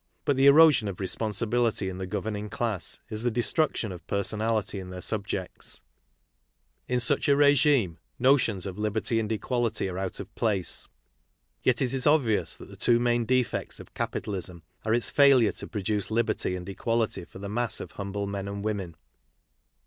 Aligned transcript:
But 0.25 0.35
the 0.35 0.47
erosion 0.47 0.87
of 0.87 0.97
responsi 0.97 1.47
bility 1.47 1.87
in 1.87 1.99
the 1.99 2.07
governing 2.07 2.49
class 2.49 3.01
is 3.11 3.21
the 3.21 3.29
destruction 3.29 3.91
of 3.91 4.07
per 4.07 4.23
sonality 4.23 4.79
in 4.79 4.89
their 4.89 4.99
subjects. 4.99 5.83
In 6.87 6.99
such 6.99 7.29
a 7.29 7.35
regime 7.35 7.99
notions 8.17 8.65
of 8.65 8.79
liberty 8.79 9.19
and 9.19 9.31
equality 9.31 9.87
are 9.89 9.99
out 9.99 10.19
of 10.19 10.33
place. 10.33 10.87
Yet 11.61 11.83
it 11.83 11.93
is 11.93 12.07
obvious 12.07 12.55
that 12.55 12.69
the 12.69 12.75
two 12.77 12.99
main 12.99 13.25
defects 13.25 13.79
of 13.79 13.93
capitalism 13.93 14.63
are 14.83 14.93
its 14.95 15.11
failure 15.11 15.51
to 15.51 15.67
produce 15.67 16.09
liberty 16.09 16.55
and 16.55 16.67
equality 16.67 17.23
for 17.23 17.37
the 17.37 17.47
mass 17.47 17.79
of 17.79 17.91
humble 17.91 18.25
men 18.25 18.47
and 18.47 18.63
women. 18.63 18.95